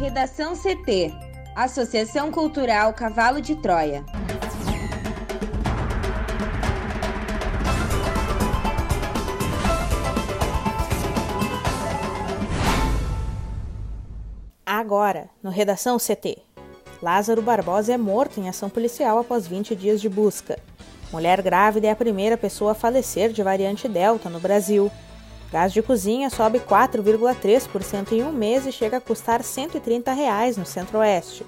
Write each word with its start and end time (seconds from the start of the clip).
Redação 0.00 0.54
CT 0.56 1.12
Associação 1.54 2.32
Cultural 2.32 2.94
Cavalo 2.94 3.38
de 3.38 3.54
Troia. 3.54 4.02
Agora, 14.64 15.28
no 15.42 15.50
Redação 15.50 15.98
CT. 15.98 16.38
Lázaro 17.02 17.42
Barbosa 17.42 17.92
é 17.92 17.98
morto 17.98 18.40
em 18.40 18.48
ação 18.48 18.70
policial 18.70 19.18
após 19.18 19.46
20 19.46 19.76
dias 19.76 20.00
de 20.00 20.08
busca. 20.08 20.58
Mulher 21.12 21.42
grávida 21.42 21.88
é 21.88 21.90
a 21.90 21.96
primeira 21.96 22.38
pessoa 22.38 22.72
a 22.72 22.74
falecer 22.74 23.32
de 23.32 23.42
variante 23.42 23.86
Delta 23.86 24.30
no 24.30 24.40
Brasil. 24.40 24.90
Gás 25.52 25.72
de 25.72 25.82
cozinha 25.82 26.30
sobe 26.30 26.60
4,3% 26.60 28.12
em 28.12 28.22
um 28.22 28.30
mês 28.30 28.66
e 28.66 28.72
chega 28.72 28.98
a 28.98 29.00
custar 29.00 29.42
130 29.42 30.12
reais 30.12 30.56
no 30.56 30.64
Centro-Oeste. 30.64 31.44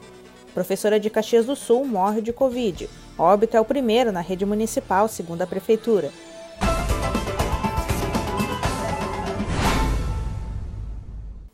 Professora 0.52 0.98
de 0.98 1.08
Caxias 1.08 1.46
do 1.46 1.54
Sul 1.54 1.86
morre 1.86 2.20
de 2.20 2.32
Covid. 2.32 2.90
Óbito 3.16 3.56
é 3.56 3.60
o 3.60 3.64
primeiro 3.64 4.10
na 4.10 4.20
rede 4.20 4.44
municipal, 4.44 5.06
segundo 5.06 5.42
a 5.42 5.46
Prefeitura. 5.46 6.10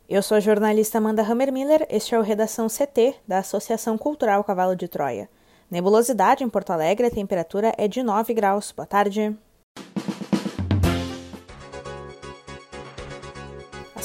Eu 0.09 0.23
sou 0.23 0.37
a 0.37 0.39
jornalista 0.39 0.97
Amanda 0.97 1.21
Hammermiller, 1.21 1.85
este 1.87 2.15
é 2.15 2.19
o 2.19 2.23
Redação 2.23 2.65
CT 2.67 3.13
da 3.27 3.37
Associação 3.37 3.95
Cultural 3.95 4.43
Cavalo 4.43 4.75
de 4.75 4.87
Troia. 4.87 5.29
Nebulosidade 5.69 6.43
em 6.43 6.49
Porto 6.49 6.71
Alegre, 6.71 7.05
a 7.05 7.11
temperatura 7.11 7.71
é 7.77 7.87
de 7.87 8.01
9 8.01 8.33
graus. 8.33 8.71
Boa 8.71 8.87
tarde. 8.87 9.37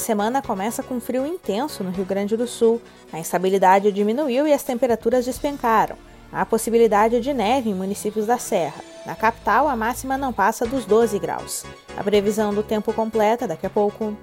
Semana 0.05 0.39
começa 0.39 0.83
com 0.83 0.99
frio 0.99 1.25
intenso 1.25 1.83
no 1.83 1.89
Rio 1.89 2.05
Grande 2.05 2.37
do 2.37 2.45
Sul. 2.45 2.79
A 3.11 3.17
instabilidade 3.17 3.91
diminuiu 3.91 4.47
e 4.47 4.53
as 4.53 4.61
temperaturas 4.61 5.25
despencaram. 5.25 5.97
Há 6.31 6.45
possibilidade 6.45 7.19
de 7.19 7.33
neve 7.33 7.71
em 7.71 7.73
municípios 7.73 8.27
da 8.27 8.37
Serra. 8.37 8.83
Na 9.03 9.15
capital, 9.15 9.67
a 9.67 9.75
máxima 9.75 10.15
não 10.17 10.31
passa 10.31 10.65
dos 10.65 10.85
12 10.85 11.17
graus. 11.17 11.65
A 11.97 12.03
previsão 12.03 12.53
do 12.53 12.61
tempo 12.61 12.93
completa 12.93 13.47
daqui 13.47 13.65
a 13.65 13.69
pouco. 13.69 14.15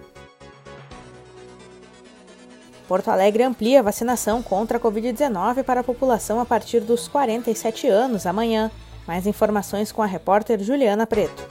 Porto 2.86 3.08
Alegre 3.08 3.42
amplia 3.42 3.80
a 3.80 3.82
vacinação 3.82 4.40
contra 4.40 4.78
a 4.78 4.80
Covid-19 4.80 5.64
para 5.64 5.80
a 5.80 5.84
população 5.84 6.38
a 6.38 6.46
partir 6.46 6.80
dos 6.80 7.08
47 7.08 7.88
anos 7.88 8.24
amanhã. 8.24 8.70
Mais 9.06 9.26
informações 9.26 9.90
com 9.90 10.02
a 10.02 10.06
repórter 10.06 10.62
Juliana 10.62 11.06
Preto. 11.08 11.42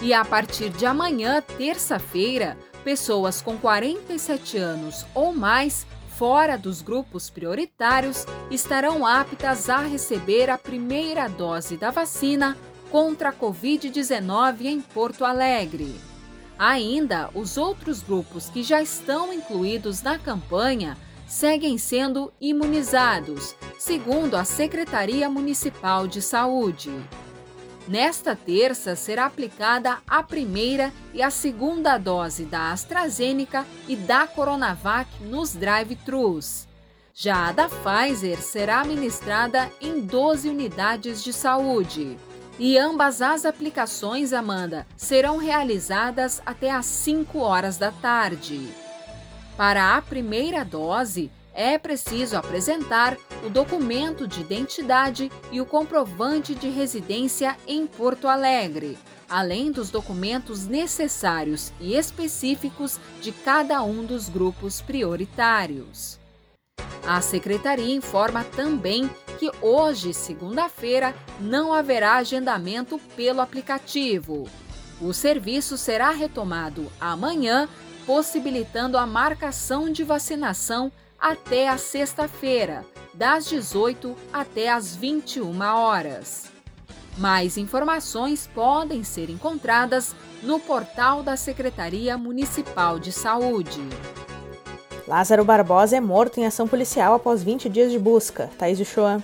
E 0.00 0.14
a 0.14 0.24
partir 0.24 0.70
de 0.70 0.86
amanhã, 0.86 1.42
terça-feira, 1.58 2.56
pessoas 2.84 3.42
com 3.42 3.56
47 3.56 4.56
anos 4.56 5.04
ou 5.14 5.34
mais 5.34 5.86
fora 6.18 6.58
dos 6.58 6.82
grupos 6.82 7.30
prioritários 7.30 8.26
estarão 8.50 9.06
aptas 9.06 9.70
a 9.70 9.78
receber 9.78 10.50
a 10.50 10.58
primeira 10.58 11.28
dose 11.28 11.76
da 11.76 11.90
vacina 11.90 12.56
contra 12.90 13.28
a 13.28 13.32
Covid-19 13.32 14.62
em 14.62 14.80
Porto 14.80 15.24
Alegre. 15.24 15.94
Ainda, 16.58 17.30
os 17.34 17.56
outros 17.56 18.02
grupos 18.02 18.48
que 18.48 18.64
já 18.64 18.82
estão 18.82 19.32
incluídos 19.32 20.02
na 20.02 20.18
campanha 20.18 20.96
seguem 21.24 21.78
sendo 21.78 22.32
imunizados, 22.40 23.54
segundo 23.78 24.34
a 24.34 24.44
Secretaria 24.44 25.30
Municipal 25.30 26.08
de 26.08 26.20
Saúde. 26.20 26.90
Nesta 27.88 28.36
terça 28.36 28.94
será 28.94 29.24
aplicada 29.24 29.96
a 30.06 30.22
primeira 30.22 30.92
e 31.14 31.22
a 31.22 31.30
segunda 31.30 31.96
dose 31.96 32.44
da 32.44 32.70
AstraZeneca 32.70 33.66
e 33.88 33.96
da 33.96 34.26
Coronavac 34.26 35.08
nos 35.22 35.54
drive-thrus. 35.54 36.68
Já 37.14 37.48
a 37.48 37.52
da 37.52 37.66
Pfizer 37.66 38.42
será 38.42 38.82
administrada 38.82 39.72
em 39.80 40.00
12 40.02 40.50
unidades 40.50 41.24
de 41.24 41.32
saúde. 41.32 42.18
E 42.58 42.76
ambas 42.76 43.22
as 43.22 43.46
aplicações, 43.46 44.34
Amanda, 44.34 44.86
serão 44.94 45.38
realizadas 45.38 46.42
até 46.44 46.70
às 46.70 46.84
5 46.84 47.38
horas 47.38 47.78
da 47.78 47.90
tarde. 47.90 48.68
Para 49.56 49.96
a 49.96 50.02
primeira 50.02 50.62
dose, 50.62 51.30
é 51.54 51.78
preciso 51.78 52.36
apresentar 52.36 53.16
o 53.44 53.50
documento 53.50 54.26
de 54.26 54.40
identidade 54.40 55.30
e 55.52 55.60
o 55.60 55.66
comprovante 55.66 56.54
de 56.54 56.68
residência 56.68 57.56
em 57.66 57.86
Porto 57.86 58.28
Alegre, 58.28 58.98
além 59.28 59.70
dos 59.70 59.90
documentos 59.90 60.66
necessários 60.66 61.72
e 61.80 61.94
específicos 61.94 62.98
de 63.20 63.30
cada 63.30 63.82
um 63.82 64.04
dos 64.04 64.28
grupos 64.28 64.80
prioritários. 64.80 66.18
A 67.06 67.20
secretaria 67.20 67.94
informa 67.94 68.44
também 68.44 69.08
que 69.38 69.50
hoje, 69.62 70.12
segunda-feira, 70.12 71.14
não 71.40 71.72
haverá 71.72 72.16
agendamento 72.16 72.98
pelo 73.16 73.40
aplicativo. 73.40 74.48
O 75.00 75.12
serviço 75.12 75.78
será 75.78 76.10
retomado 76.10 76.90
amanhã, 77.00 77.68
possibilitando 78.04 78.98
a 78.98 79.06
marcação 79.06 79.90
de 79.90 80.02
vacinação 80.02 80.90
até 81.18 81.68
a 81.68 81.78
sexta-feira, 81.78 82.84
das 83.18 83.46
18 83.48 84.14
até 84.32 84.70
as 84.70 84.94
21 84.94 85.60
horas. 85.60 86.44
Mais 87.18 87.58
informações 87.58 88.48
podem 88.54 89.02
ser 89.02 89.28
encontradas 89.28 90.14
no 90.40 90.60
portal 90.60 91.24
da 91.24 91.36
Secretaria 91.36 92.16
Municipal 92.16 92.96
de 92.96 93.10
Saúde. 93.10 93.80
Lázaro 95.08 95.44
Barbosa 95.44 95.96
é 95.96 96.00
morto 96.00 96.38
em 96.38 96.46
ação 96.46 96.68
policial 96.68 97.12
após 97.12 97.42
20 97.42 97.68
dias 97.68 97.90
de 97.90 97.98
busca. 97.98 98.48
Thaís 98.56 98.78
Uchoa. 98.78 99.20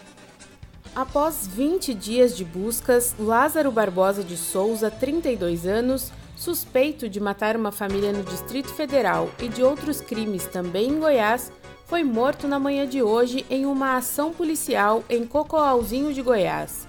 Após 0.93 1.47
20 1.47 1.95
dias 1.95 2.37
de 2.37 2.45
buscas, 2.45 3.15
Lázaro 3.17 3.71
Barbosa 3.71 4.25
de 4.25 4.37
Souza, 4.37 4.91
32 4.91 5.67
anos, 5.67 6.11
suspeito 6.37 7.09
de 7.09 7.21
matar 7.21 7.57
uma 7.57 7.71
família 7.71 8.13
no 8.13 8.25
Distrito 8.25 8.75
Federal 8.75 9.31
e 9.41 9.49
de 9.49 9.63
outros 9.63 10.01
crimes 10.01 10.47
também 10.47 10.89
em 10.89 10.99
Goiás, 10.99 11.53
foi 11.87 12.03
morto 12.03 12.49
na 12.49 12.59
manhã 12.59 12.87
de 12.87 13.03
hoje 13.03 13.45
em 13.51 13.67
uma 13.67 13.97
ação 13.97 14.33
policial 14.33 15.05
em 15.09 15.27
Cocoalzinho 15.27 16.13
de 16.13 16.23
Goiás. 16.23 16.89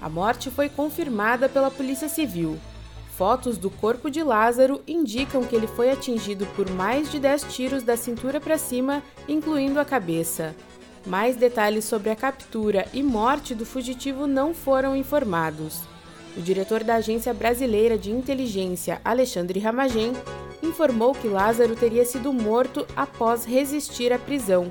A 0.00 0.08
morte 0.08 0.50
foi 0.50 0.68
confirmada 0.68 1.48
pela 1.48 1.70
Polícia 1.70 2.08
Civil. 2.08 2.58
Fotos 3.16 3.58
do 3.58 3.68
corpo 3.68 4.10
de 4.10 4.22
Lázaro 4.22 4.80
indicam 4.88 5.44
que 5.44 5.54
ele 5.54 5.66
foi 5.66 5.90
atingido 5.90 6.46
por 6.56 6.70
mais 6.70 7.10
de 7.10 7.18
10 7.18 7.42
tiros 7.54 7.82
da 7.82 7.96
cintura 7.96 8.40
para 8.40 8.56
cima, 8.56 9.02
incluindo 9.28 9.78
a 9.78 9.84
cabeça. 9.84 10.56
Mais 11.06 11.36
detalhes 11.36 11.84
sobre 11.84 12.08
a 12.08 12.16
captura 12.16 12.86
e 12.94 13.02
morte 13.02 13.54
do 13.54 13.66
fugitivo 13.66 14.26
não 14.26 14.54
foram 14.54 14.96
informados. 14.96 15.82
O 16.34 16.40
diretor 16.40 16.82
da 16.82 16.94
Agência 16.94 17.34
Brasileira 17.34 17.98
de 17.98 18.10
Inteligência, 18.10 19.00
Alexandre 19.04 19.60
Ramagem, 19.60 20.12
informou 20.62 21.12
que 21.14 21.28
Lázaro 21.28 21.74
teria 21.74 22.04
sido 22.04 22.32
morto 22.32 22.86
após 22.96 23.44
resistir 23.44 24.12
à 24.12 24.18
prisão. 24.18 24.70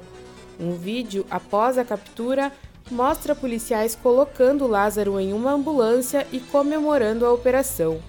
Um 0.60 0.74
vídeo 0.76 1.26
após 1.30 1.78
a 1.78 1.86
captura 1.86 2.52
mostra 2.92 3.36
policiais 3.36 3.96
colocando 3.96 4.68
Lázaro 4.68 5.20
em 5.20 5.32
uma 5.34 5.52
ambulância 5.52 6.28
e 6.32 6.40
comemorando 6.40 7.26
a 7.26 7.32
operação. 7.32 8.00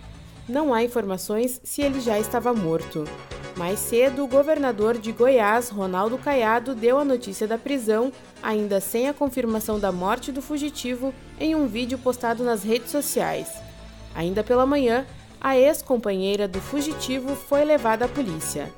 Não 0.48 0.74
há 0.74 0.82
informações 0.82 1.60
se 1.62 1.82
ele 1.82 2.00
já 2.00 2.18
estava 2.18 2.52
morto. 2.52 3.04
Mais 3.56 3.78
cedo, 3.78 4.24
o 4.24 4.28
governador 4.28 4.96
de 4.96 5.12
Goiás, 5.12 5.68
Ronaldo 5.68 6.16
Caiado, 6.16 6.74
deu 6.74 6.98
a 6.98 7.04
notícia 7.04 7.46
da 7.46 7.58
prisão, 7.58 8.12
ainda 8.42 8.80
sem 8.80 9.08
a 9.08 9.14
confirmação 9.14 9.78
da 9.78 9.92
morte 9.92 10.32
do 10.32 10.40
fugitivo, 10.40 11.12
em 11.38 11.54
um 11.54 11.66
vídeo 11.66 11.98
postado 11.98 12.42
nas 12.42 12.62
redes 12.62 12.90
sociais. 12.90 13.48
Ainda 14.14 14.42
pela 14.42 14.66
manhã, 14.66 15.06
a 15.40 15.56
ex-companheira 15.56 16.46
do 16.46 16.60
fugitivo 16.60 17.34
foi 17.34 17.64
levada 17.64 18.04
à 18.04 18.08
polícia. 18.08 18.70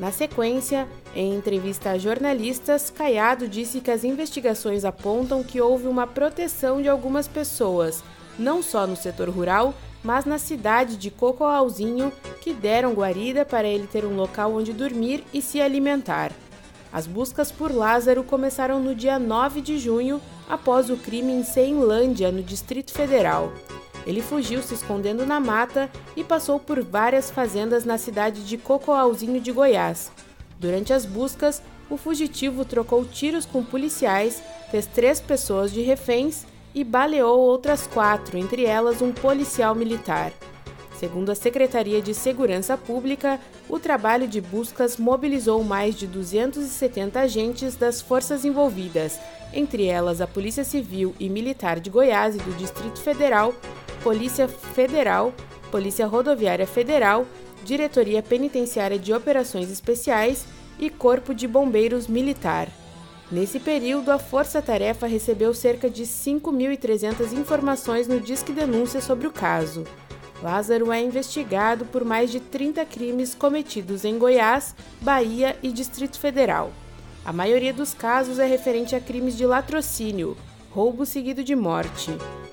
Na 0.00 0.10
sequência, 0.12 0.88
em 1.14 1.34
entrevista 1.34 1.90
a 1.90 1.98
jornalistas, 1.98 2.90
Caiado 2.90 3.48
disse 3.48 3.80
que 3.80 3.90
as 3.90 4.04
investigações 4.04 4.84
apontam 4.84 5.42
que 5.42 5.60
houve 5.60 5.86
uma 5.86 6.06
proteção 6.06 6.82
de 6.82 6.88
algumas 6.88 7.26
pessoas, 7.26 8.02
não 8.38 8.62
só 8.62 8.86
no 8.86 8.96
setor 8.96 9.28
rural, 9.28 9.74
mas 10.02 10.24
na 10.24 10.38
cidade 10.38 10.96
de 10.96 11.10
Cocoalzinho, 11.10 12.12
que 12.40 12.52
deram 12.52 12.92
guarida 12.94 13.44
para 13.44 13.66
ele 13.66 13.86
ter 13.86 14.04
um 14.04 14.14
local 14.14 14.54
onde 14.54 14.72
dormir 14.72 15.24
e 15.34 15.42
se 15.42 15.60
alimentar. 15.60 16.32
As 16.92 17.06
buscas 17.06 17.52
por 17.52 17.74
Lázaro 17.74 18.22
começaram 18.22 18.80
no 18.80 18.94
dia 18.94 19.18
9 19.18 19.60
de 19.60 19.78
junho, 19.78 20.20
após 20.48 20.88
o 20.88 20.96
crime 20.96 21.32
em 21.32 21.42
Ceilândia, 21.42 22.32
no 22.32 22.42
Distrito 22.42 22.92
Federal. 22.92 23.52
Ele 24.08 24.22
fugiu 24.22 24.62
se 24.62 24.72
escondendo 24.72 25.26
na 25.26 25.38
mata 25.38 25.90
e 26.16 26.24
passou 26.24 26.58
por 26.58 26.82
várias 26.82 27.30
fazendas 27.30 27.84
na 27.84 27.98
cidade 27.98 28.42
de 28.42 28.56
Cocoalzinho 28.56 29.38
de 29.38 29.52
Goiás. 29.52 30.10
Durante 30.58 30.94
as 30.94 31.04
buscas, 31.04 31.62
o 31.90 31.98
fugitivo 31.98 32.64
trocou 32.64 33.04
tiros 33.04 33.44
com 33.44 33.62
policiais, 33.62 34.42
fez 34.70 34.86
três 34.86 35.20
pessoas 35.20 35.70
de 35.70 35.82
reféns 35.82 36.46
e 36.74 36.82
baleou 36.82 37.38
outras 37.38 37.86
quatro, 37.86 38.38
entre 38.38 38.64
elas 38.64 39.02
um 39.02 39.12
policial 39.12 39.74
militar. 39.74 40.32
Segundo 40.98 41.30
a 41.30 41.34
Secretaria 41.34 42.00
de 42.00 42.14
Segurança 42.14 42.78
Pública, 42.78 43.38
o 43.68 43.78
trabalho 43.78 44.26
de 44.26 44.40
buscas 44.40 44.96
mobilizou 44.96 45.62
mais 45.62 45.94
de 45.94 46.06
270 46.06 47.20
agentes 47.20 47.76
das 47.76 48.00
forças 48.00 48.44
envolvidas, 48.46 49.20
entre 49.52 49.84
elas 49.84 50.22
a 50.22 50.26
Polícia 50.26 50.64
Civil 50.64 51.14
e 51.20 51.28
Militar 51.28 51.78
de 51.78 51.90
Goiás 51.90 52.34
e 52.34 52.38
do 52.38 52.56
Distrito 52.56 53.00
Federal, 53.00 53.54
Polícia 54.08 54.48
Federal, 54.48 55.34
Polícia 55.70 56.06
Rodoviária 56.06 56.66
Federal, 56.66 57.26
Diretoria 57.62 58.22
Penitenciária 58.22 58.98
de 58.98 59.12
Operações 59.12 59.70
Especiais 59.70 60.46
e 60.78 60.88
Corpo 60.88 61.34
de 61.34 61.46
Bombeiros 61.46 62.06
Militar. 62.06 62.68
Nesse 63.30 63.60
período, 63.60 64.10
a 64.10 64.18
Força 64.18 64.62
Tarefa 64.62 65.06
recebeu 65.06 65.52
cerca 65.52 65.90
de 65.90 66.04
5.300 66.04 67.34
informações 67.34 68.08
no 68.08 68.18
Disque 68.18 68.50
Denúncia 68.50 69.02
sobre 69.02 69.26
o 69.26 69.30
caso. 69.30 69.84
Lázaro 70.42 70.90
é 70.90 71.02
investigado 71.02 71.84
por 71.84 72.02
mais 72.02 72.30
de 72.30 72.40
30 72.40 72.86
crimes 72.86 73.34
cometidos 73.34 74.06
em 74.06 74.16
Goiás, 74.16 74.74
Bahia 75.02 75.54
e 75.62 75.70
Distrito 75.70 76.18
Federal. 76.18 76.72
A 77.26 77.32
maioria 77.34 77.74
dos 77.74 77.92
casos 77.92 78.38
é 78.38 78.46
referente 78.46 78.96
a 78.96 79.00
crimes 79.00 79.36
de 79.36 79.44
latrocínio, 79.44 80.34
roubo 80.70 81.06
seguido 81.06 81.42
de 81.42 81.54
morte. 81.54 82.10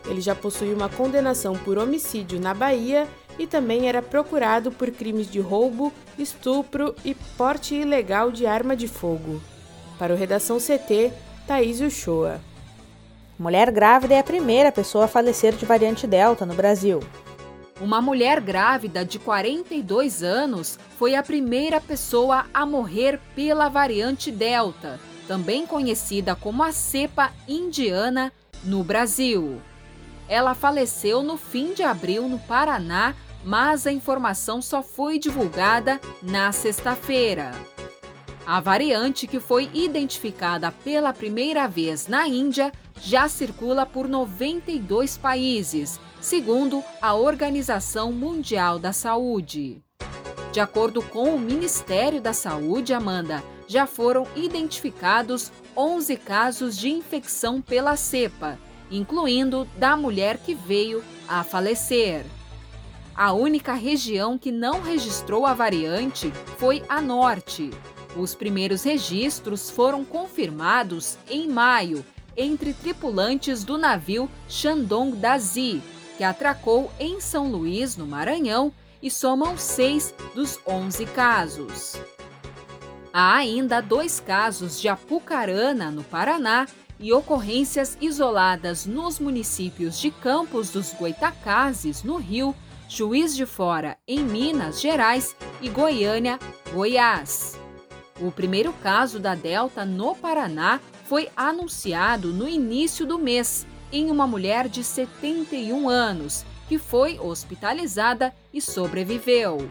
Ele 0.08 0.22
já 0.22 0.36
possui 0.36 0.74
uma 0.74 0.90
condenação 0.90 1.58
por 1.58 1.78
homicídio 1.78 2.40
na 2.40 2.54
Bahia 2.54 3.08
e 3.38 3.46
também 3.46 3.88
era 3.88 4.02
procurado 4.02 4.72
por 4.72 4.92
crimes 4.92 5.30
de 5.30 5.40
roubo, 5.40 5.92
estupro 6.18 6.96
e 7.04 7.14
porte 7.14 7.76
ilegal 7.76 8.32
de 8.32 8.46
arma 8.46 8.76
de 8.76 8.88
fogo. 8.88 9.42
Para 10.00 10.14
o 10.14 10.18
Redação 10.18 10.58
CT, 10.58 11.12
Thaís 11.48 11.82
Uchoa. 11.82 12.40
Mulher 13.38 13.70
grávida 13.72 14.16
é 14.16 14.20
a 14.20 14.24
primeira 14.24 14.72
pessoa 14.72 15.06
a 15.06 15.10
falecer 15.10 15.54
de 15.54 15.66
variante 15.66 16.08
Delta 16.08 16.46
no 16.46 16.54
Brasil. 16.54 17.02
Uma 17.82 18.02
mulher 18.02 18.40
grávida 18.40 19.04
de 19.04 19.20
42 19.20 20.24
anos 20.24 20.80
foi 20.98 21.16
a 21.16 21.22
primeira 21.22 21.82
pessoa 21.82 22.46
a 22.54 22.66
morrer 22.66 23.20
pela 23.36 23.68
variante 23.68 24.32
Delta, 24.32 24.98
também 25.28 25.66
conhecida 25.66 26.36
como 26.36 26.64
a 26.64 26.72
cepa 26.72 27.32
indiana, 27.48 28.32
no 28.64 28.84
Brasil. 28.84 29.62
Ela 30.28 30.56
faleceu 30.56 31.22
no 31.22 31.38
fim 31.38 31.74
de 31.74 31.84
abril 31.84 32.28
no 32.28 32.40
Paraná, 32.40 33.14
mas 33.44 33.86
a 33.86 33.92
informação 33.92 34.62
só 34.62 34.82
foi 34.82 35.20
divulgada 35.20 36.02
na 36.22 36.52
sexta-feira. 36.52 37.52
A 38.46 38.60
variante 38.60 39.28
que 39.28 39.40
foi 39.40 39.70
identificada 39.74 40.72
pela 40.72 41.14
primeira 41.14 41.68
vez 41.68 42.08
na 42.08 42.28
Índia 42.28 42.72
já 43.00 43.28
circula 43.28 43.86
por 43.86 44.08
92 44.08 45.18
países 45.18 46.00
segundo 46.22 46.84
a 47.00 47.14
Organização 47.14 48.12
Mundial 48.12 48.80
da 48.80 48.92
Saúde. 48.92 49.84
De 50.52 50.60
acordo 50.60 51.02
com 51.02 51.36
o 51.36 51.40
Ministério 51.40 52.20
da 52.20 52.34
Saúde, 52.34 52.94
Amanda, 52.94 53.44
já 53.68 53.86
foram 53.86 54.28
identificados 54.36 55.52
11 55.76 56.18
casos 56.18 56.78
de 56.78 56.90
infecção 56.90 57.62
pela 57.62 57.96
cepa, 57.96 58.58
incluindo 58.90 59.68
da 59.78 59.96
mulher 59.98 60.38
que 60.38 60.54
veio 60.54 61.04
a 61.28 61.44
falecer. 61.44 62.26
A 63.16 63.32
única 63.32 63.74
região 63.74 64.38
que 64.38 64.52
não 64.52 64.82
registrou 64.82 65.46
a 65.46 65.54
variante 65.54 66.32
foi 66.58 66.84
a 66.90 67.02
norte. 67.02 67.72
Os 68.16 68.36
primeiros 68.36 68.84
registros 68.84 69.70
foram 69.70 70.04
confirmados 70.04 71.18
em 71.30 71.48
maio 71.48 72.06
entre 72.38 72.74
tripulantes 72.74 73.64
do 73.64 73.78
navio 73.78 74.30
Shandong 74.50 75.16
Dazi, 75.16 75.82
que 76.18 76.24
atracou 76.24 76.92
em 77.00 77.22
São 77.22 77.50
Luís, 77.50 77.96
no 77.96 78.06
Maranhão, 78.06 78.74
e 79.02 79.10
somam 79.10 79.58
seis 79.58 80.14
dos 80.34 80.60
11 80.68 81.06
casos. 81.08 81.96
Há 83.18 83.36
ainda 83.36 83.80
dois 83.80 84.20
casos 84.20 84.82
de 84.82 84.90
Apucarana, 84.90 85.90
no 85.90 86.04
Paraná, 86.04 86.68
e 87.00 87.14
ocorrências 87.14 87.98
isoladas 88.02 88.86
nos 88.86 89.22
municípios 89.22 89.98
de 90.02 90.12
Campos 90.12 90.70
dos 90.70 90.92
Goitacazes, 90.92 92.04
no 92.04 92.18
Rio, 92.18 92.54
Juiz 92.90 93.34
de 93.34 93.46
Fora, 93.46 93.98
em 94.06 94.20
Minas 94.20 94.82
Gerais 94.82 95.34
e 95.62 95.70
Goiânia, 95.70 96.38
Goiás. 96.74 97.58
O 98.20 98.34
primeiro 98.34 98.74
caso 98.84 99.18
da 99.18 99.34
Delta 99.34 99.86
no 99.86 100.14
Paraná 100.14 100.82
foi 101.06 101.30
anunciado 101.38 102.34
no 102.34 102.50
início 102.50 103.06
do 103.06 103.18
mês 103.18 103.66
em 103.94 104.12
uma 104.12 104.28
mulher 104.28 104.68
de 104.68 104.84
71 104.84 105.88
anos, 105.88 106.46
que 106.68 106.78
foi 106.78 107.18
hospitalizada 107.18 108.36
e 108.54 108.60
sobreviveu. 108.60 109.70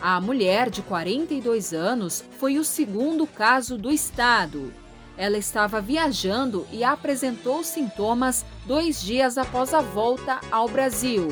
A 0.00 0.20
mulher 0.20 0.70
de 0.70 0.80
42 0.80 1.72
anos 1.72 2.24
foi 2.38 2.56
o 2.56 2.64
segundo 2.64 3.26
caso 3.26 3.76
do 3.76 3.90
estado. 3.90 4.72
Ela 5.16 5.36
estava 5.36 5.80
viajando 5.80 6.64
e 6.70 6.84
apresentou 6.84 7.64
sintomas 7.64 8.46
dois 8.64 9.02
dias 9.02 9.36
após 9.36 9.74
a 9.74 9.80
volta 9.80 10.40
ao 10.52 10.68
Brasil. 10.68 11.26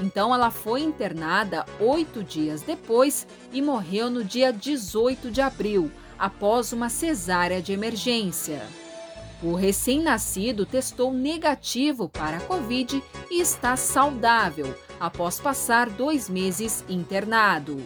Então, 0.00 0.32
ela 0.32 0.48
foi 0.48 0.82
internada 0.82 1.66
oito 1.80 2.22
dias 2.22 2.62
depois 2.62 3.26
e 3.52 3.60
morreu 3.60 4.08
no 4.08 4.22
dia 4.22 4.52
18 4.52 5.28
de 5.28 5.40
abril, 5.40 5.90
após 6.16 6.72
uma 6.72 6.88
cesárea 6.88 7.60
de 7.60 7.72
emergência. 7.72 8.62
O 9.42 9.54
recém-nascido 9.54 10.64
testou 10.64 11.12
negativo 11.12 12.08
para 12.08 12.36
a 12.36 12.40
Covid 12.40 13.02
e 13.28 13.40
está 13.40 13.76
saudável 13.76 14.72
após 15.00 15.40
passar 15.40 15.88
dois 15.88 16.28
meses 16.28 16.84
internado. 16.88 17.82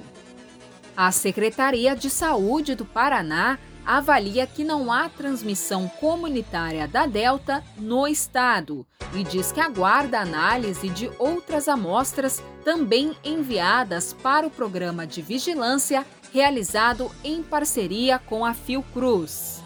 A 0.96 1.10
Secretaria 1.10 1.96
de 1.96 2.10
Saúde 2.10 2.74
do 2.74 2.84
Paraná 2.84 3.58
avalia 3.84 4.46
que 4.46 4.62
não 4.62 4.92
há 4.92 5.08
transmissão 5.08 5.88
comunitária 5.88 6.86
da 6.86 7.06
Delta 7.06 7.64
no 7.76 8.06
estado 8.06 8.86
e 9.14 9.24
diz 9.24 9.50
que 9.50 9.60
aguarda 9.60 10.20
análise 10.20 10.88
de 10.88 11.10
outras 11.18 11.68
amostras 11.68 12.42
também 12.64 13.16
enviadas 13.24 14.12
para 14.12 14.46
o 14.46 14.50
programa 14.50 15.06
de 15.06 15.20
vigilância 15.20 16.06
realizado 16.32 17.10
em 17.22 17.42
parceria 17.42 18.18
com 18.18 18.44
a 18.44 18.54
Fiocruz. 18.54 19.61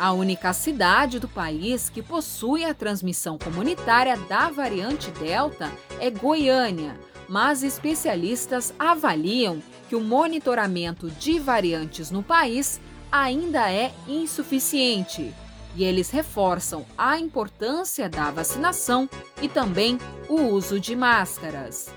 A 0.00 0.12
única 0.12 0.54
cidade 0.54 1.18
do 1.18 1.28
país 1.28 1.90
que 1.90 2.02
possui 2.02 2.64
a 2.64 2.72
transmissão 2.72 3.36
comunitária 3.36 4.16
da 4.16 4.48
variante 4.48 5.10
Delta 5.10 5.70
é 6.00 6.08
Goiânia, 6.08 6.98
mas 7.28 7.62
especialistas 7.62 8.72
avaliam 8.78 9.62
que 9.90 9.94
o 9.94 10.00
monitoramento 10.00 11.10
de 11.10 11.38
variantes 11.38 12.10
no 12.10 12.22
país 12.22 12.80
ainda 13.12 13.70
é 13.70 13.92
insuficiente. 14.08 15.34
E 15.76 15.84
eles 15.84 16.08
reforçam 16.08 16.86
a 16.96 17.18
importância 17.18 18.08
da 18.08 18.30
vacinação 18.30 19.06
e 19.42 19.50
também 19.50 19.98
o 20.30 20.40
uso 20.44 20.80
de 20.80 20.96
máscaras. 20.96 21.90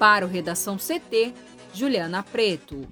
Para 0.00 0.26
o 0.26 0.28
Redação 0.28 0.76
CT, 0.76 1.32
Juliana 1.72 2.24
Preto. 2.24 2.88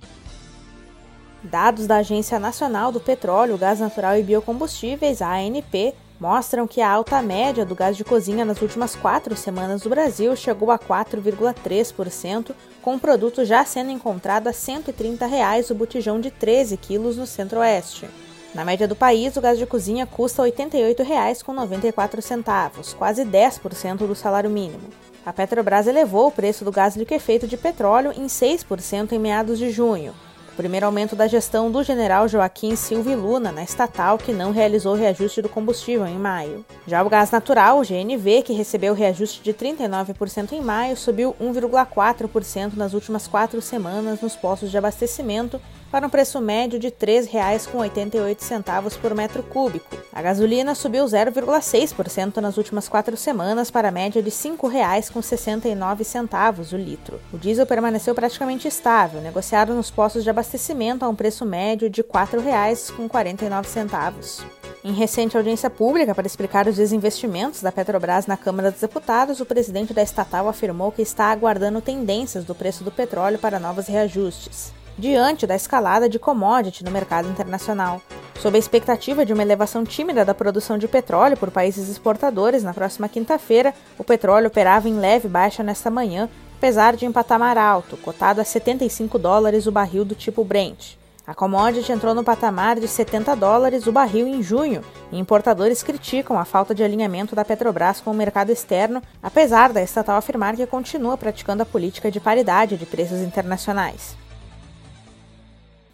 Dados 1.45 1.89
da 1.89 1.97
Agência 1.97 2.39
Nacional 2.39 2.93
do 2.93 3.01
Petróleo, 3.01 3.59
Gás 3.59 3.81
Natural 3.81 4.17
e 4.17 4.23
Biocombustíveis, 4.23 5.21
ANP, 5.21 5.93
mostram 6.21 6.69
que 6.69 6.81
a 6.81 6.89
alta 6.89 7.21
média 7.21 7.67
do 7.67 7.75
gás 7.75 7.97
de 7.97 8.05
cozinha 8.05 8.45
nas 8.45 8.63
últimas 8.63 8.95
quatro 8.95 9.35
semanas 9.35 9.83
do 9.83 9.91
Brasil 9.91 10.37
chegou 10.37 10.71
a 10.71 10.79
4,3%, 10.79 12.53
com 12.81 12.95
o 12.95 13.01
produto 13.01 13.45
já 13.45 13.65
sendo 13.65 13.91
encontrado 13.91 14.47
a 14.47 14.53
130 14.53 15.27
reais 15.27 15.69
o 15.69 15.75
botijão 15.75 16.21
de 16.21 16.31
13 16.31 16.77
quilos 16.77 17.17
no 17.17 17.27
Centro-Oeste. 17.27 18.09
Na 18.55 18.65
média 18.65 18.87
do 18.87 18.95
país, 18.95 19.37
o 19.37 19.41
gás 19.41 19.59
de 19.59 19.67
cozinha 19.67 20.07
custa 20.07 20.45
R$ 20.45 20.53
88,94, 20.53 22.95
quase 22.95 23.25
10% 23.25 24.07
do 24.07 24.15
salário 24.15 24.49
mínimo. 24.49 24.89
A 25.27 25.33
Petrobras 25.33 25.89
elevou 25.89 26.29
o 26.29 26.33
preço 26.33 26.65
do 26.65 26.71
gás 26.71 26.95
liquefeito 26.95 27.49
de 27.49 27.57
petróleo 27.57 28.13
em 28.13 28.27
6% 28.27 29.11
em 29.11 29.19
meados 29.19 29.59
de 29.59 29.71
junho, 29.71 30.15
primeiro 30.56 30.87
aumento 30.87 31.16
da 31.16 31.26
gestão 31.26 31.71
do 31.71 31.82
general 31.82 32.28
Joaquim 32.28 32.76
Silva 32.76 33.14
Luna 33.14 33.50
na 33.50 33.62
estatal, 33.62 34.18
que 34.18 34.32
não 34.32 34.52
realizou 34.52 34.94
reajuste 34.94 35.42
do 35.42 35.49
combustível 35.49 36.06
em 36.06 36.18
maio. 36.18 36.64
Já 36.87 37.02
o 37.02 37.09
gás 37.09 37.30
natural, 37.30 37.80
o 37.80 37.82
GNV, 37.82 38.42
que 38.42 38.52
recebeu 38.52 38.94
reajuste 38.94 39.42
de 39.42 39.52
39% 39.52 40.52
em 40.52 40.61
maio, 40.61 40.97
subiu 40.97 41.35
1,4% 41.40 42.75
nas 42.76 42.94
últimas 42.94 43.26
quatro 43.26 43.61
semanas 43.62 44.21
nos 44.21 44.37
postos 44.37 44.71
de 44.71 44.78
abastecimento 44.78 45.61
para 45.93 46.07
um 46.07 46.11
preço 46.11 46.41
médio 46.41 46.79
de 46.79 46.87
R$ 46.87 46.95
3,88 46.99 48.99
por 48.99 49.15
metro 49.15 49.43
cúbico. 49.43 49.95
A 50.11 50.23
gasolina 50.23 50.75
subiu 50.75 51.05
0,6% 51.05 52.39
nas 52.39 52.57
últimas 52.57 52.89
quatro 52.89 53.15
semanas 53.15 53.71
para 53.71 53.89
a 53.89 53.93
média 53.93 54.23
de 54.23 54.31
R$ 54.31 54.37
5,69 54.37 56.73
o 56.73 56.77
litro. 56.77 57.21
O 57.31 57.37
diesel 57.37 57.67
permaneceu 57.67 58.15
praticamente 58.15 58.67
estável, 58.67 59.21
negociado 59.21 59.75
nos 59.75 59.91
postos 59.91 60.25
de 60.25 60.31
abastecimento 60.31 61.05
a 61.05 61.11
um 61.11 61.15
preço 61.15 61.45
médio 61.45 61.91
de 61.91 62.01
R$ 62.01 62.09
4,49. 62.09 64.47
Em 64.83 64.95
recente 64.95 65.37
audiência 65.37 65.69
pública 65.69 66.15
para 66.15 66.27
explicar 66.27 66.67
os 66.67 66.77
desinvestimentos 66.77 67.61
da 67.61 67.71
Petrobras 67.71 68.27
na 68.27 68.39
Câmara 68.39 68.71
dos 68.71 68.81
Deputados, 68.81 69.41
o 69.41 69.47
presidente 69.47 69.93
da 69.93 70.03
estatal 70.03 70.49
afirmou 70.49 70.91
que 70.91 71.03
está 71.03 71.27
aguardando 71.27 71.83
tendências 71.83 72.47
do 72.47 72.55
preço 72.55 72.83
do 72.83 72.91
petróleo 72.91 73.39
para 73.39 73.61
novos 73.61 73.87
reajustes, 73.87 74.73
diante 74.99 75.47
da 75.47 75.55
escalada 75.55 76.09
de 76.09 76.19
commodity 76.19 76.85
no 76.85 76.91
mercado 76.91 77.29
internacional. 77.29 78.01
Sob 78.41 78.57
a 78.57 78.59
expectativa 78.59 79.25
de 79.25 79.33
uma 79.33 79.43
elevação 79.43 79.85
tímida 79.85 80.25
da 80.25 80.35
produção 80.35 80.77
de 80.77 80.89
petróleo 80.89 81.37
por 81.37 81.51
países 81.51 81.89
exportadores 81.89 82.63
na 82.63 82.75
próxima 82.75 83.09
quinta-feira, 83.09 83.73
o 83.97 84.03
petróleo 84.03 84.49
operava 84.49 84.89
em 84.89 84.99
leve 84.99 85.29
baixa 85.29 85.63
nesta 85.63 85.91
manhã, 85.91 86.29
apesar 86.57 86.97
de 86.97 87.07
em 87.07 87.13
patamar 87.13 87.57
alto, 87.57 87.97
cotado 87.97 88.41
a 88.41 88.45
75 88.45 89.19
dólares 89.19 89.67
o 89.67 89.73
barril 89.73 90.05
do 90.05 90.15
tipo 90.15 90.43
Brent. 90.43 90.97
A 91.25 91.35
commodity 91.35 91.93
entrou 91.93 92.15
no 92.15 92.25
patamar 92.25 92.81
de 92.81 92.89
70 92.89 93.37
dólares 93.37 93.87
o 93.87 93.93
barril 93.93 94.27
em 94.27 94.43
junho, 94.43 94.83
e 95.13 95.19
importadores 95.19 95.83
criticam 95.83 96.37
a 96.37 96.45
falta 96.45 96.75
de 96.75 96.83
alinhamento 96.83 97.37
da 97.37 97.45
Petrobras 97.45 98.01
com 98.01 98.11
o 98.11 98.15
mercado 98.15 98.51
externo, 98.51 99.01
apesar 99.23 99.73
da 99.73 99.81
estatal 99.81 100.17
afirmar 100.17 100.57
que 100.57 100.67
continua 100.67 101.17
praticando 101.17 101.63
a 101.63 101.67
política 101.67 102.11
de 102.11 102.19
paridade 102.19 102.77
de 102.77 102.87
preços 102.87 103.21
internacionais. 103.21 104.21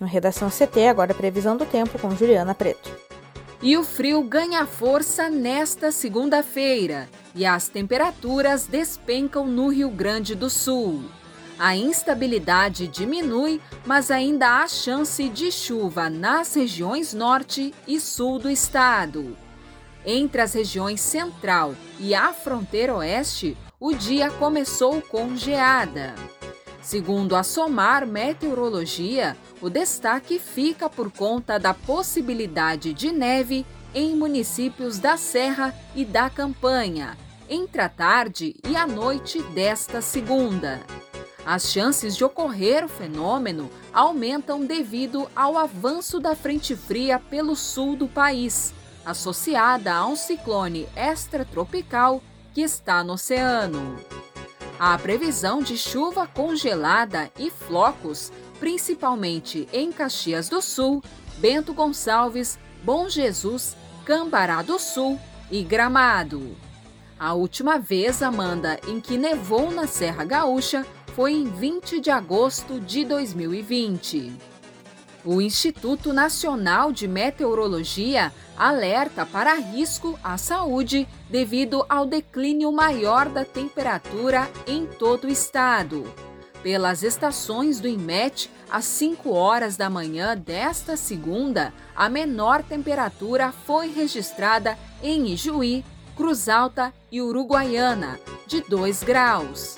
No 0.00 0.06
Redação 0.06 0.48
CT, 0.48 0.86
agora 0.86 1.14
previsão 1.14 1.56
do 1.56 1.66
tempo 1.66 1.98
com 1.98 2.14
Juliana 2.14 2.54
Preto. 2.54 2.90
E 3.60 3.76
o 3.76 3.82
frio 3.82 4.22
ganha 4.22 4.64
força 4.66 5.28
nesta 5.28 5.90
segunda-feira 5.90 7.08
e 7.34 7.44
as 7.44 7.68
temperaturas 7.68 8.66
despencam 8.66 9.46
no 9.46 9.68
Rio 9.68 9.90
Grande 9.90 10.36
do 10.36 10.48
Sul. 10.48 11.04
A 11.58 11.74
instabilidade 11.74 12.86
diminui, 12.86 13.60
mas 13.84 14.12
ainda 14.12 14.62
há 14.62 14.68
chance 14.68 15.28
de 15.28 15.50
chuva 15.50 16.08
nas 16.08 16.54
regiões 16.54 17.12
norte 17.12 17.74
e 17.86 17.98
sul 17.98 18.38
do 18.38 18.48
estado. 18.48 19.36
Entre 20.06 20.40
as 20.40 20.54
regiões 20.54 21.00
central 21.00 21.74
e 21.98 22.14
a 22.14 22.32
fronteira 22.32 22.94
oeste, 22.94 23.56
o 23.80 23.92
dia 23.92 24.30
começou 24.30 25.02
com 25.02 25.36
geada. 25.36 26.14
Segundo 26.80 27.36
a 27.36 27.42
SOMAR 27.42 28.06
Meteorologia, 28.06 29.36
o 29.60 29.68
destaque 29.68 30.38
fica 30.38 30.88
por 30.88 31.10
conta 31.10 31.58
da 31.58 31.74
possibilidade 31.74 32.94
de 32.94 33.12
neve 33.12 33.66
em 33.94 34.14
municípios 34.14 34.98
da 34.98 35.16
Serra 35.16 35.74
e 35.94 36.04
da 36.04 36.30
Campanha, 36.30 37.16
entre 37.48 37.80
a 37.80 37.88
tarde 37.88 38.54
e 38.68 38.76
a 38.76 38.86
noite 38.86 39.42
desta 39.54 40.00
segunda. 40.00 40.80
As 41.44 41.72
chances 41.72 42.14
de 42.14 42.24
ocorrer 42.24 42.84
o 42.84 42.88
fenômeno 42.88 43.70
aumentam 43.92 44.64
devido 44.64 45.28
ao 45.34 45.56
avanço 45.56 46.20
da 46.20 46.36
frente 46.36 46.76
fria 46.76 47.18
pelo 47.18 47.56
sul 47.56 47.96
do 47.96 48.06
país, 48.06 48.72
associada 49.04 49.94
a 49.94 50.06
um 50.06 50.14
ciclone 50.14 50.86
extratropical 50.94 52.22
que 52.52 52.60
está 52.60 53.02
no 53.02 53.14
oceano. 53.14 53.96
Há 54.78 54.96
previsão 54.96 55.60
de 55.60 55.76
chuva 55.76 56.24
congelada 56.28 57.32
e 57.36 57.50
flocos, 57.50 58.30
principalmente 58.60 59.68
em 59.72 59.90
Caxias 59.90 60.48
do 60.48 60.62
Sul, 60.62 61.02
Bento 61.38 61.74
Gonçalves, 61.74 62.56
Bom 62.84 63.08
Jesus, 63.08 63.76
Cambará 64.04 64.62
do 64.62 64.78
Sul 64.78 65.18
e 65.50 65.64
Gramado. 65.64 66.56
A 67.18 67.34
última 67.34 67.76
vez, 67.76 68.22
Amanda, 68.22 68.78
em 68.86 69.00
que 69.00 69.18
nevou 69.18 69.72
na 69.72 69.88
Serra 69.88 70.24
Gaúcha 70.24 70.86
foi 71.12 71.32
em 71.32 71.46
20 71.46 72.00
de 72.00 72.10
agosto 72.12 72.78
de 72.78 73.04
2020. 73.04 74.57
O 75.30 75.42
Instituto 75.42 76.10
Nacional 76.10 76.90
de 76.90 77.06
Meteorologia 77.06 78.32
alerta 78.56 79.26
para 79.26 79.52
risco 79.56 80.18
à 80.24 80.38
saúde 80.38 81.06
devido 81.28 81.84
ao 81.86 82.06
declínio 82.06 82.72
maior 82.72 83.28
da 83.28 83.44
temperatura 83.44 84.50
em 84.66 84.86
todo 84.86 85.24
o 85.24 85.28
estado. 85.28 86.10
Pelas 86.62 87.02
estações 87.02 87.78
do 87.78 87.86
IMET, 87.86 88.50
às 88.70 88.86
5 88.86 89.28
horas 89.30 89.76
da 89.76 89.90
manhã 89.90 90.34
desta 90.34 90.96
segunda, 90.96 91.74
a 91.94 92.08
menor 92.08 92.62
temperatura 92.62 93.52
foi 93.52 93.92
registrada 93.92 94.78
em 95.02 95.26
Ijuí, 95.26 95.84
Cruz 96.16 96.48
Alta 96.48 96.90
e 97.12 97.20
Uruguaiana, 97.20 98.18
de 98.46 98.62
2 98.62 99.02
graus. 99.02 99.76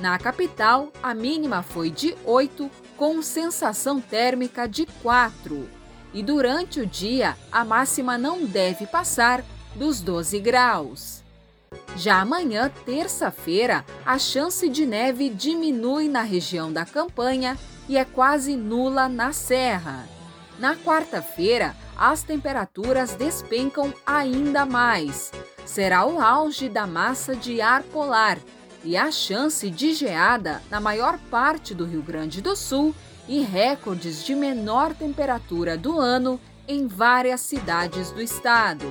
Na 0.00 0.18
capital, 0.18 0.90
a 1.02 1.12
mínima 1.12 1.62
foi 1.62 1.90
de 1.90 2.16
8, 2.24 2.70
com 2.96 3.20
sensação 3.22 4.00
térmica 4.00 4.66
de 4.66 4.86
4. 5.02 5.68
E 6.14 6.22
durante 6.22 6.80
o 6.80 6.86
dia, 6.86 7.36
a 7.52 7.64
máxima 7.64 8.16
não 8.16 8.44
deve 8.44 8.86
passar 8.86 9.44
dos 9.74 10.00
12 10.00 10.40
graus. 10.40 11.22
Já 11.96 12.20
amanhã, 12.20 12.70
terça-feira, 12.84 13.84
a 14.04 14.18
chance 14.18 14.68
de 14.68 14.86
neve 14.86 15.28
diminui 15.28 16.08
na 16.08 16.22
região 16.22 16.72
da 16.72 16.84
campanha 16.84 17.58
e 17.88 17.96
é 17.96 18.04
quase 18.04 18.56
nula 18.56 19.08
na 19.08 19.32
serra. 19.32 20.06
Na 20.58 20.74
quarta-feira, 20.74 21.76
as 21.96 22.22
temperaturas 22.22 23.14
despencam 23.14 23.92
ainda 24.06 24.64
mais. 24.64 25.32
Será 25.64 26.06
o 26.06 26.20
auge 26.20 26.68
da 26.68 26.86
massa 26.86 27.34
de 27.34 27.60
ar 27.60 27.82
polar, 27.82 28.38
e 28.86 28.96
a 28.96 29.10
chance 29.10 29.68
de 29.68 29.92
geada 29.92 30.62
na 30.70 30.80
maior 30.80 31.18
parte 31.28 31.74
do 31.74 31.84
Rio 31.84 32.02
Grande 32.02 32.40
do 32.40 32.54
Sul 32.54 32.94
e 33.28 33.42
recordes 33.42 34.24
de 34.24 34.32
menor 34.32 34.94
temperatura 34.94 35.76
do 35.76 35.98
ano 35.98 36.40
em 36.68 36.86
várias 36.86 37.40
cidades 37.40 38.12
do 38.12 38.22
estado. 38.22 38.86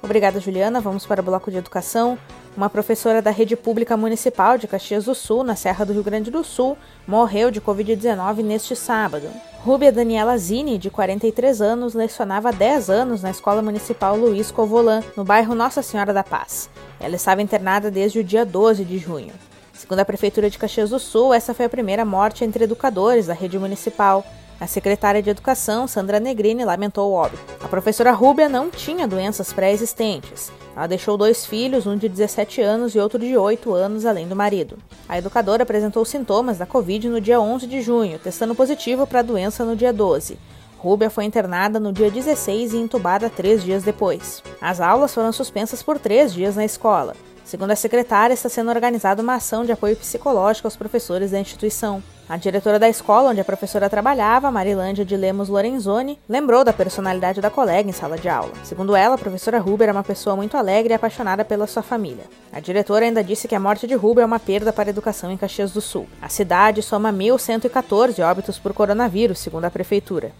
Obrigada, 0.00 0.38
Juliana. 0.38 0.80
Vamos 0.80 1.04
para 1.06 1.20
o 1.20 1.24
bloco 1.24 1.50
de 1.50 1.56
educação. 1.56 2.16
Uma 2.56 2.68
professora 2.68 3.22
da 3.22 3.30
rede 3.30 3.54
pública 3.54 3.96
municipal 3.96 4.58
de 4.58 4.66
Caxias 4.66 5.04
do 5.04 5.14
Sul, 5.14 5.44
na 5.44 5.54
Serra 5.54 5.84
do 5.84 5.92
Rio 5.92 6.02
Grande 6.02 6.30
do 6.30 6.42
Sul, 6.42 6.76
morreu 7.06 7.50
de 7.50 7.60
Covid-19 7.60 8.42
neste 8.42 8.74
sábado. 8.74 9.28
Rúbia 9.58 9.92
Daniela 9.92 10.36
Zini, 10.36 10.76
de 10.76 10.90
43 10.90 11.62
anos, 11.62 11.94
lecionava 11.94 12.48
há 12.48 12.52
10 12.52 12.90
anos 12.90 13.22
na 13.22 13.30
Escola 13.30 13.62
Municipal 13.62 14.16
Luiz 14.16 14.50
Covolan, 14.50 15.02
no 15.16 15.24
bairro 15.24 15.54
Nossa 15.54 15.80
Senhora 15.80 16.12
da 16.12 16.24
Paz. 16.24 16.68
Ela 16.98 17.14
estava 17.14 17.40
internada 17.40 17.90
desde 17.90 18.18
o 18.18 18.24
dia 18.24 18.44
12 18.44 18.84
de 18.84 18.98
junho. 18.98 19.32
Segundo 19.72 20.00
a 20.00 20.04
Prefeitura 20.04 20.50
de 20.50 20.58
Caxias 20.58 20.90
do 20.90 20.98
Sul, 20.98 21.32
essa 21.32 21.54
foi 21.54 21.66
a 21.66 21.70
primeira 21.70 22.04
morte 22.04 22.44
entre 22.44 22.64
educadores 22.64 23.26
da 23.26 23.34
rede 23.34 23.58
municipal. 23.58 24.24
A 24.60 24.66
secretária 24.66 25.22
de 25.22 25.30
Educação, 25.30 25.86
Sandra 25.86 26.18
Negrini, 26.18 26.64
lamentou 26.64 27.10
o 27.10 27.14
óbito. 27.14 27.42
A 27.64 27.68
professora 27.68 28.12
Rúbia 28.12 28.48
não 28.48 28.70
tinha 28.70 29.06
doenças 29.06 29.52
pré-existentes. 29.52 30.50
Ela 30.76 30.86
deixou 30.86 31.16
dois 31.16 31.44
filhos, 31.44 31.86
um 31.86 31.96
de 31.96 32.08
17 32.08 32.60
anos 32.60 32.94
e 32.94 32.98
outro 32.98 33.18
de 33.18 33.36
8 33.36 33.72
anos, 33.72 34.06
além 34.06 34.28
do 34.28 34.36
marido. 34.36 34.78
A 35.08 35.18
educadora 35.18 35.62
apresentou 35.62 36.04
sintomas 36.04 36.58
da 36.58 36.66
Covid 36.66 37.08
no 37.08 37.20
dia 37.20 37.40
11 37.40 37.66
de 37.66 37.82
junho, 37.82 38.18
testando 38.18 38.54
positivo 38.54 39.06
para 39.06 39.20
a 39.20 39.22
doença 39.22 39.64
no 39.64 39.76
dia 39.76 39.92
12. 39.92 40.38
Rúbia 40.78 41.10
foi 41.10 41.24
internada 41.24 41.78
no 41.78 41.92
dia 41.92 42.10
16 42.10 42.72
e 42.72 42.78
entubada 42.78 43.28
três 43.28 43.62
dias 43.62 43.82
depois. 43.82 44.42
As 44.60 44.80
aulas 44.80 45.12
foram 45.12 45.32
suspensas 45.32 45.82
por 45.82 45.98
três 45.98 46.32
dias 46.32 46.56
na 46.56 46.64
escola. 46.64 47.14
Segundo 47.44 47.72
a 47.72 47.76
secretária, 47.76 48.32
está 48.32 48.48
sendo 48.48 48.70
organizada 48.70 49.20
uma 49.20 49.34
ação 49.34 49.64
de 49.64 49.72
apoio 49.72 49.96
psicológico 49.96 50.66
aos 50.66 50.76
professores 50.76 51.32
da 51.32 51.40
instituição. 51.40 52.02
A 52.30 52.36
diretora 52.36 52.78
da 52.78 52.88
escola 52.88 53.30
onde 53.30 53.40
a 53.40 53.44
professora 53.44 53.90
trabalhava, 53.90 54.52
Marilândia 54.52 55.04
de 55.04 55.16
Lemos 55.16 55.48
Lorenzoni, 55.48 56.16
lembrou 56.28 56.62
da 56.62 56.72
personalidade 56.72 57.40
da 57.40 57.50
colega 57.50 57.90
em 57.90 57.92
sala 57.92 58.16
de 58.16 58.28
aula. 58.28 58.52
Segundo 58.62 58.94
ela, 58.94 59.16
a 59.16 59.18
professora 59.18 59.58
Ruber 59.58 59.88
é 59.88 59.92
uma 59.92 60.04
pessoa 60.04 60.36
muito 60.36 60.56
alegre 60.56 60.92
e 60.92 60.94
apaixonada 60.94 61.44
pela 61.44 61.66
sua 61.66 61.82
família. 61.82 62.22
A 62.52 62.60
diretora 62.60 63.04
ainda 63.04 63.24
disse 63.24 63.48
que 63.48 63.54
a 63.56 63.58
morte 63.58 63.84
de 63.84 63.96
Ruber 63.96 64.22
é 64.22 64.26
uma 64.26 64.38
perda 64.38 64.72
para 64.72 64.88
a 64.88 64.92
educação 64.92 65.32
em 65.32 65.36
Caxias 65.36 65.72
do 65.72 65.80
Sul. 65.80 66.06
A 66.22 66.28
cidade 66.28 66.84
soma 66.84 67.12
1.114 67.12 68.24
óbitos 68.24 68.60
por 68.60 68.72
coronavírus, 68.72 69.40
segundo 69.40 69.64
a 69.64 69.70
prefeitura. 69.70 70.30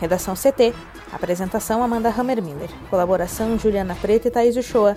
Redação 0.00 0.34
CT. 0.36 0.72
Apresentação 1.12 1.82
Amanda 1.82 2.08
Hammermiller. 2.08 2.70
Colaboração 2.88 3.58
Juliana 3.58 3.96
Preta 4.00 4.28
e 4.28 4.30
Thaís 4.30 4.56
Uchoa 4.56 4.96